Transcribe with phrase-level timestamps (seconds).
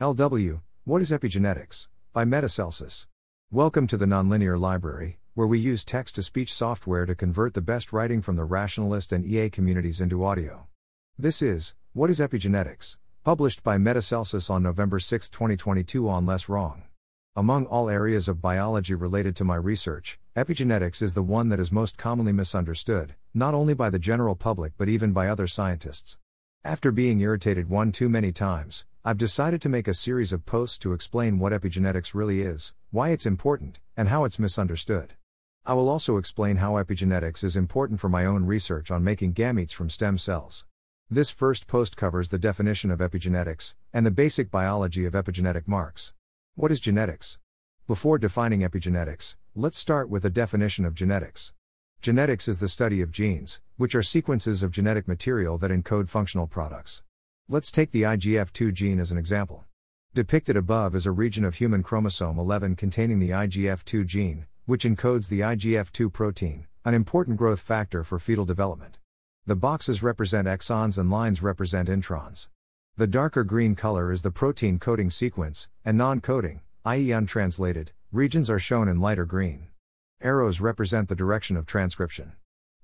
[0.00, 1.86] LW, What is Epigenetics?
[2.12, 3.06] by Metacelsus.
[3.52, 7.60] Welcome to the Nonlinear Library, where we use text to speech software to convert the
[7.60, 10.66] best writing from the rationalist and EA communities into audio.
[11.16, 12.96] This is What is Epigenetics?
[13.22, 16.82] published by Metacelsus on November 6, 2022 on Less Wrong.
[17.36, 21.70] Among all areas of biology related to my research, epigenetics is the one that is
[21.70, 26.18] most commonly misunderstood, not only by the general public but even by other scientists.
[26.64, 30.78] After being irritated one too many times, I've decided to make a series of posts
[30.78, 35.12] to explain what epigenetics really is, why it's important, and how it's misunderstood.
[35.66, 39.72] I will also explain how epigenetics is important for my own research on making gametes
[39.72, 40.64] from stem cells.
[41.10, 46.14] This first post covers the definition of epigenetics and the basic biology of epigenetic marks.
[46.54, 47.38] What is genetics?
[47.86, 51.52] Before defining epigenetics, let's start with a definition of genetics.
[52.00, 56.46] Genetics is the study of genes, which are sequences of genetic material that encode functional
[56.46, 57.02] products.
[57.46, 59.66] Let's take the IGF2 gene as an example.
[60.14, 65.28] Depicted above is a region of human chromosome 11 containing the IGF2 gene, which encodes
[65.28, 68.96] the IGF2 protein, an important growth factor for fetal development.
[69.44, 72.48] The boxes represent exons and lines represent introns.
[72.96, 78.48] The darker green color is the protein coding sequence, and non coding, i.e., untranslated, regions
[78.48, 79.66] are shown in lighter green.
[80.22, 82.32] Arrows represent the direction of transcription.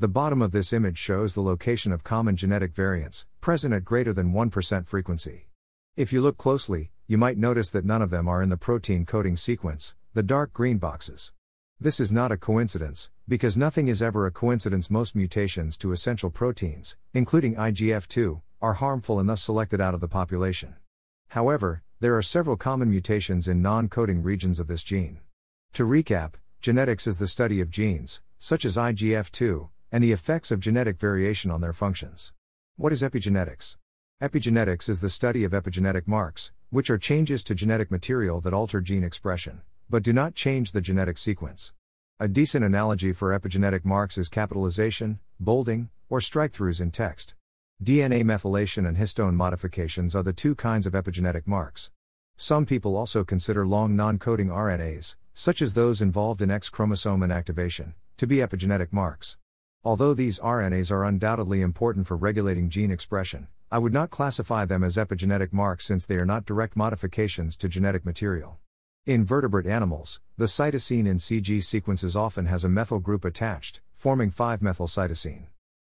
[0.00, 4.12] The bottom of this image shows the location of common genetic variants, present at greater
[4.12, 5.48] than 1% frequency.
[5.96, 9.04] If you look closely, you might notice that none of them are in the protein
[9.04, 11.32] coding sequence, the dark green boxes.
[11.80, 14.88] This is not a coincidence, because nothing is ever a coincidence.
[14.88, 20.06] Most mutations to essential proteins, including IGF2, are harmful and thus selected out of the
[20.06, 20.76] population.
[21.30, 25.18] However, there are several common mutations in non coding regions of this gene.
[25.72, 30.60] To recap, genetics is the study of genes, such as IGF2, and the effects of
[30.60, 32.32] genetic variation on their functions.
[32.76, 33.76] What is epigenetics?
[34.22, 38.80] Epigenetics is the study of epigenetic marks, which are changes to genetic material that alter
[38.80, 41.72] gene expression, but do not change the genetic sequence.
[42.20, 47.34] A decent analogy for epigenetic marks is capitalization, bolding, or strikethroughs in text.
[47.82, 51.90] DNA methylation and histone modifications are the two kinds of epigenetic marks.
[52.34, 57.20] Some people also consider long non coding RNAs, such as those involved in X chromosome
[57.20, 59.36] inactivation, to be epigenetic marks.
[59.88, 64.84] Although these RNAs are undoubtedly important for regulating gene expression, I would not classify them
[64.84, 68.58] as epigenetic marks since they are not direct modifications to genetic material.
[69.06, 74.30] In vertebrate animals, the cytosine in CG sequences often has a methyl group attached, forming
[74.30, 75.46] 5-methylcytosine.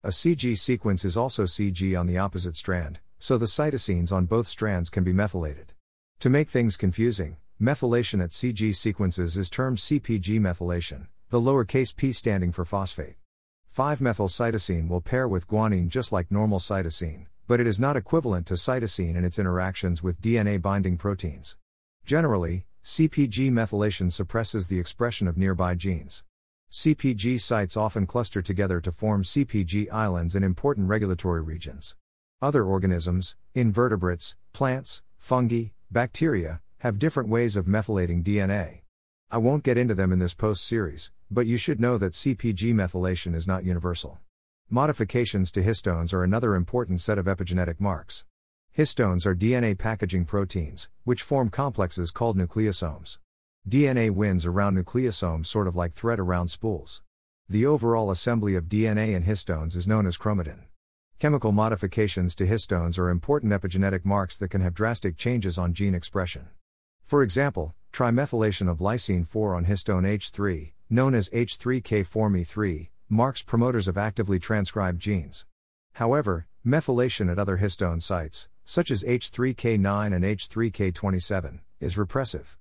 [0.03, 4.47] A CG sequence is also CG on the opposite strand, so the cytosines on both
[4.47, 5.75] strands can be methylated.
[6.21, 12.15] To make things confusing, methylation at CG sequences is termed CPG methylation, the lowercase p
[12.15, 13.17] standing for phosphate.
[13.75, 18.55] 5-methylcytosine will pair with guanine just like normal cytosine, but it is not equivalent to
[18.55, 21.57] cytosine in its interactions with DNA binding proteins.
[22.05, 26.23] Generally, CPG methylation suppresses the expression of nearby genes.
[26.71, 31.97] CPG sites often cluster together to form CPG islands in important regulatory regions.
[32.43, 38.82] Other organisms, invertebrates, plants, fungi, bacteria, have different ways of methylating DNA.
[39.35, 42.75] I won't get into them in this post series, but you should know that CPG
[42.75, 44.19] methylation is not universal.
[44.69, 48.27] Modifications to histones are another important set of epigenetic marks.
[48.77, 53.17] Histones are DNA packaging proteins, which form complexes called nucleosomes.
[53.67, 57.03] DNA winds around nucleosomes sort of like thread around spools.
[57.49, 60.65] The overall assembly of DNA and histones is known as chromatin.
[61.19, 65.95] Chemical modifications to histones are important epigenetic marks that can have drastic changes on gene
[65.95, 66.49] expression.
[67.03, 73.99] For example, trimethylation of lysine 4 on histone H3, known as H3K4Me3, marks promoters of
[73.99, 75.45] actively transcribed genes.
[75.95, 82.57] However, methylation at other histone sites, such as H3K9 and H3K27, is repressive.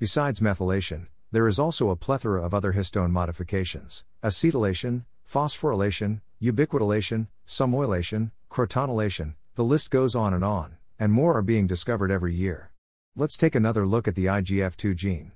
[0.00, 8.32] Besides methylation, there is also a plethora of other histone modifications acetylation, phosphorylation, ubiquitylation, sumoylation,
[8.50, 12.71] crotonylation, the list goes on and on, and more are being discovered every year.
[13.14, 15.32] Let's take another look at the IGF2 gene.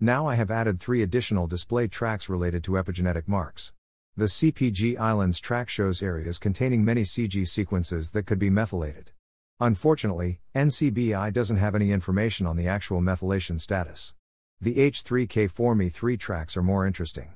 [0.00, 3.74] Now I have added three additional display tracks related to epigenetic marks.
[4.16, 9.10] The CPG Islands track shows areas containing many CG sequences that could be methylated.
[9.60, 14.14] Unfortunately, NCBI doesn't have any information on the actual methylation status.
[14.58, 17.34] The H3K4Me3 tracks are more interesting.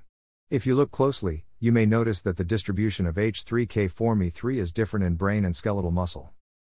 [0.49, 5.17] If you look closely, you may notice that the distribution of H3K4Me3 is different in
[5.17, 6.33] brain and skeletal muscle.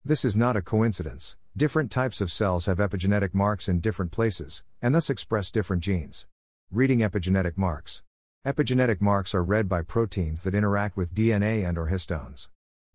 [0.07, 4.63] This is not a coincidence, different types of cells have epigenetic marks in different places,
[4.83, 6.27] and thus express different genes.
[6.71, 8.03] Reading epigenetic marks.
[8.45, 12.49] Epigenetic marks are read by proteins that interact with DNA and or histones.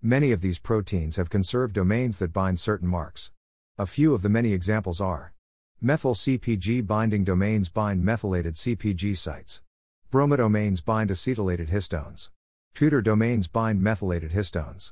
[0.04, 3.32] Many of these proteins have conserved domains that bind certain marks.
[3.80, 5.34] A few of the many examples are
[5.82, 9.64] methyl CPG binding domains bind methylated CPG sites,
[10.12, 12.30] bromodomains bind acetylated histones,
[12.76, 14.92] Tudor domains bind methylated histones.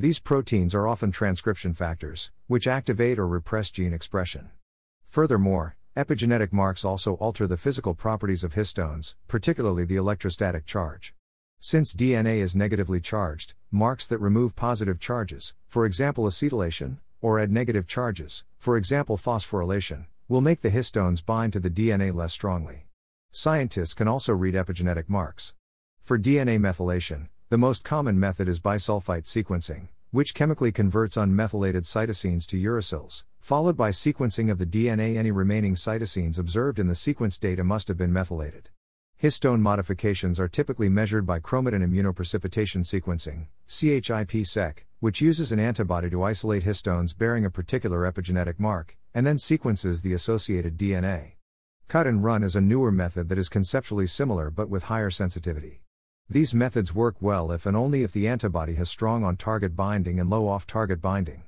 [0.00, 4.50] These proteins are often transcription factors, which activate or repress gene expression.
[5.04, 11.14] Furthermore, epigenetic marks also alter the physical properties of histones, particularly the electrostatic charge.
[11.58, 17.50] Since DNA is negatively charged, marks that remove positive charges, for example acetylation, or add
[17.50, 22.86] negative charges, for example phosphorylation, will make the histones bind to the DNA less strongly.
[23.32, 25.54] Scientists can also read epigenetic marks.
[26.00, 32.46] For DNA methylation, the most common method is bisulfite sequencing, which chemically converts unmethylated cytosines
[32.46, 35.16] to uracils, followed by sequencing of the DNA.
[35.16, 38.68] Any remaining cytosines observed in the sequence data must have been methylated.
[39.22, 46.22] Histone modifications are typically measured by chromatin immunoprecipitation sequencing, CHIP-seq, which uses an antibody to
[46.22, 51.32] isolate histones bearing a particular epigenetic mark, and then sequences the associated DNA.
[51.88, 55.80] Cut and run is a newer method that is conceptually similar but with higher sensitivity.
[56.30, 60.20] These methods work well if and only if the antibody has strong on target binding
[60.20, 61.44] and low off target binding.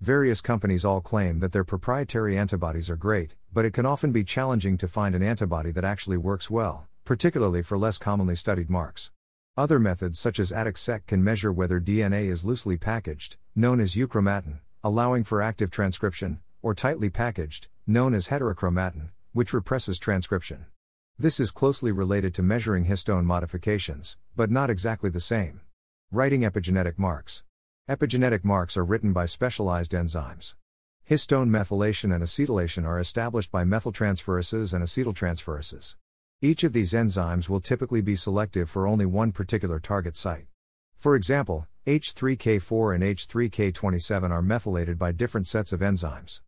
[0.00, 4.24] Various companies all claim that their proprietary antibodies are great, but it can often be
[4.24, 9.10] challenging to find an antibody that actually works well, particularly for less commonly studied marks.
[9.54, 14.60] Other methods such as ATAC-seq can measure whether DNA is loosely packaged, known as euchromatin,
[14.82, 20.64] allowing for active transcription, or tightly packaged, known as heterochromatin, which represses transcription.
[21.18, 25.60] This is closely related to measuring histone modifications, but not exactly the same.
[26.10, 27.44] Writing epigenetic marks.
[27.88, 30.54] Epigenetic marks are written by specialized enzymes.
[31.08, 35.96] Histone methylation and acetylation are established by methyltransferases and acetyltransferases.
[36.40, 40.46] Each of these enzymes will typically be selective for only one particular target site.
[40.96, 46.40] For example, H3K4 and H3K27 are methylated by different sets of enzymes.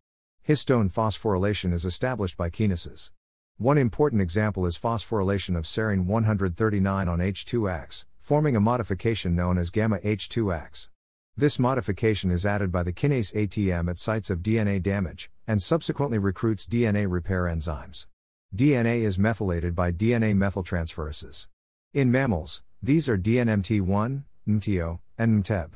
[0.47, 3.11] Histone phosphorylation is established by kinases.
[3.57, 9.69] One important example is phosphorylation of serine 139 on H2AX, forming a modification known as
[9.69, 10.89] gamma H2AX.
[11.37, 16.17] This modification is added by the kinase ATM at sites of DNA damage, and subsequently
[16.17, 18.07] recruits DNA repair enzymes.
[18.53, 21.47] DNA is methylated by DNA methyltransferases.
[21.93, 25.69] In mammals, these are DNMT1, MTO, and MTEB.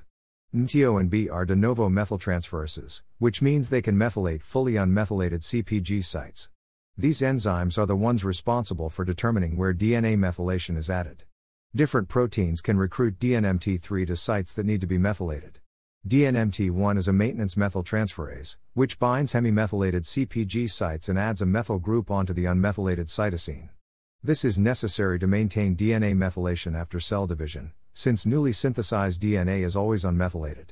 [0.53, 6.03] MTO and B are de novo methyltransferases, which means they can methylate fully unmethylated CPG
[6.03, 6.49] sites.
[6.99, 11.23] These enzymes are the ones responsible for determining where DNA methylation is added.
[11.73, 15.61] Different proteins can recruit DNMT3 to sites that need to be methylated.
[16.05, 22.11] DNMT1 is a maintenance methyltransferase, which binds hemimethylated CPG sites and adds a methyl group
[22.11, 23.69] onto the unmethylated cytosine.
[24.21, 29.77] This is necessary to maintain DNA methylation after cell division, since newly synthesized DNA is
[29.77, 30.71] always unmethylated.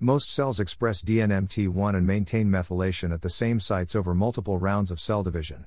[0.00, 5.00] Most cells express DNMT1 and maintain methylation at the same sites over multiple rounds of
[5.00, 5.64] cell division.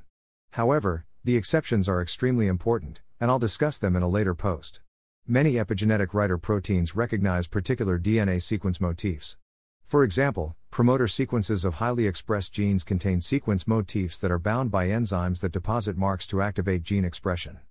[0.52, 4.82] However, the exceptions are extremely important, and I'll discuss them in a later post.
[5.26, 9.36] Many epigenetic writer proteins recognize particular DNA sequence motifs.
[9.84, 14.90] For example, promoter sequences of highly expressed genes contain sequence motifs that are bound by
[14.90, 17.62] enzymes that deposit marks to activate gene expression.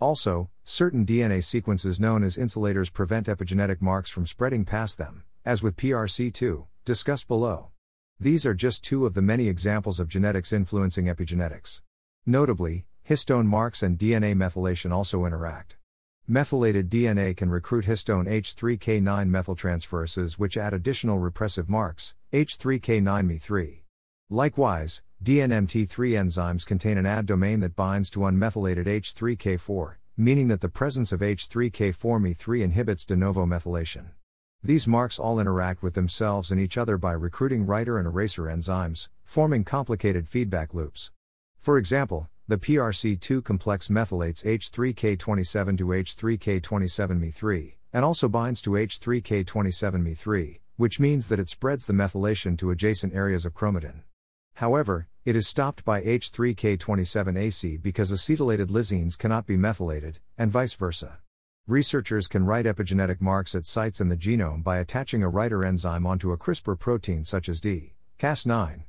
[0.00, 5.62] Also, certain DNA sequences known as insulators prevent epigenetic marks from spreading past them, as
[5.62, 7.70] with PRC2, discussed below.
[8.18, 11.82] These are just two of the many examples of genetics influencing epigenetics.
[12.26, 15.76] Notably, histone marks and DNA methylation also interact.
[16.26, 23.82] Methylated DNA can recruit histone H3K9 methyltransferases which ADD additional repressive marks, H3K9Me3.
[24.28, 30.68] Likewise, DNMT3 enzymes contain an add domain that binds to unmethylated H3K4, meaning that the
[30.68, 34.06] presence of H3K4Me3 inhibits de novo methylation.
[34.62, 39.08] These marks all interact with themselves and each other by recruiting writer and eraser enzymes,
[39.24, 41.12] forming complicated feedback loops.
[41.58, 51.00] For example, the PRC2 complex methylates H3K27 to H3K27Me3, and also binds to H3K27Me3, which
[51.00, 54.02] means that it spreads the methylation to adjacent areas of chromatin.
[54.54, 61.18] However, it is stopped by H3K27AC because acetylated lysines cannot be methylated, and vice versa.
[61.68, 66.06] Researchers can write epigenetic marks at sites in the genome by attaching a writer enzyme
[66.06, 67.94] onto a CRISPR protein such as D.
[68.20, 68.84] Cas9.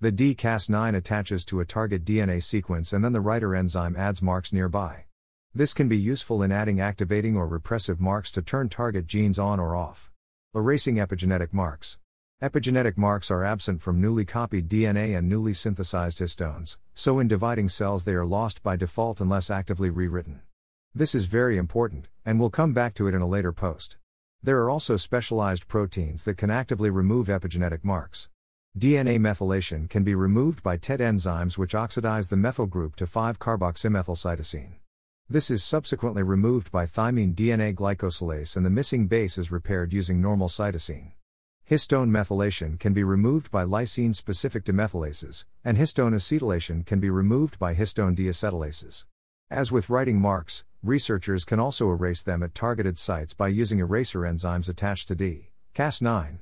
[0.00, 4.22] The D Cas9 attaches to a target DNA sequence and then the writer enzyme adds
[4.22, 5.06] marks nearby.
[5.52, 9.58] This can be useful in adding activating or repressive marks to turn target genes on
[9.58, 10.12] or off.
[10.54, 11.98] Erasing epigenetic marks.
[12.40, 17.68] Epigenetic marks are absent from newly copied DNA and newly synthesized histones, so in dividing
[17.68, 20.42] cells they are lost by default unless actively rewritten.
[20.92, 23.96] This is very important, and we'll come back to it in a later post.
[24.42, 28.28] There are also specialized proteins that can actively remove epigenetic marks.
[28.76, 34.72] DNA methylation can be removed by TET enzymes which oxidize the methyl group to 5-carboxymethylcytosine.
[35.28, 40.20] This is subsequently removed by thymine DNA glycosylase and the missing base is repaired using
[40.20, 41.12] normal cytosine.
[41.70, 47.60] Histone methylation can be removed by lysine specific demethylases, and histone acetylation can be removed
[47.60, 49.04] by histone deacetylases.
[49.48, 54.20] As with writing marks, researchers can also erase them at targeted sites by using eraser
[54.20, 55.50] enzymes attached to D.
[55.74, 56.38] Cas9.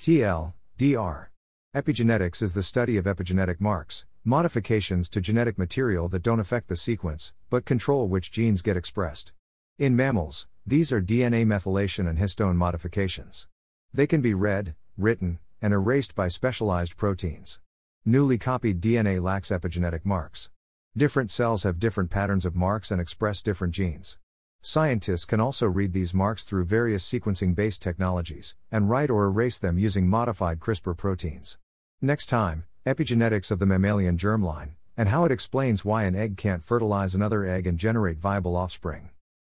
[0.00, 1.30] TL, DR.
[1.74, 6.76] Epigenetics is the study of epigenetic marks, modifications to genetic material that don't affect the
[6.76, 9.32] sequence, but control which genes get expressed.
[9.78, 13.48] In mammals, these are DNA methylation and histone modifications.
[13.94, 17.58] They can be read, written, and erased by specialized proteins.
[18.04, 20.50] Newly copied DNA lacks epigenetic marks.
[20.98, 24.18] Different cells have different patterns of marks and express different genes.
[24.60, 29.60] Scientists can also read these marks through various sequencing based technologies, and write or erase
[29.60, 31.56] them using modified CRISPR proteins.
[32.02, 36.64] Next time, epigenetics of the mammalian germline, and how it explains why an egg can't
[36.64, 39.10] fertilize another egg and generate viable offspring.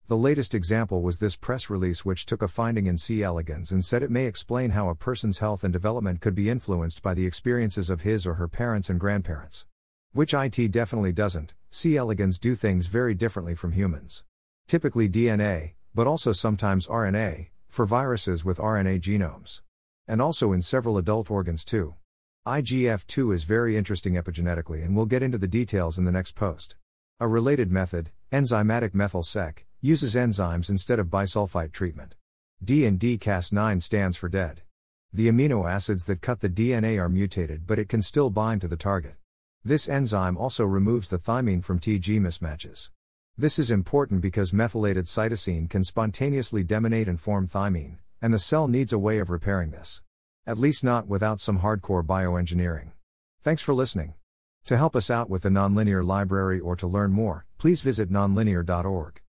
[0.06, 3.25] The latest example was this press release, which took a finding in C.
[3.25, 7.02] elegans and said it may explain how a person's health and development could be influenced
[7.02, 9.66] by the experiences of his or her parents and grandparents.
[10.14, 11.97] Which IT definitely doesn't, C.
[11.97, 14.25] elegans do things very differently from humans.
[14.69, 19.62] Typically DNA, but also sometimes RNA, for viruses with RNA genomes.
[20.07, 21.95] And also in several adult organs too.
[22.47, 26.76] IGF2 is very interesting epigenetically and we'll get into the details in the next post.
[27.19, 32.16] A related method, enzymatic methyl seq, uses enzymes instead of bisulfite treatment.
[32.62, 34.61] D and D-Cas9 stands for dead.
[35.11, 38.69] The amino acids that cut the DNA are mutated but it can still bind to
[38.69, 39.14] the target.
[39.64, 42.90] This enzyme also removes the thymine from TG mismatches.
[43.38, 48.66] This is important because methylated cytosine can spontaneously deaminate and form thymine, and the cell
[48.66, 50.02] needs a way of repairing this.
[50.49, 52.90] At least not without some hardcore bioengineering.
[53.45, 54.14] Thanks for listening.
[54.64, 59.22] To help us out with the Nonlinear Library or to learn more, please visit nonlinear.org.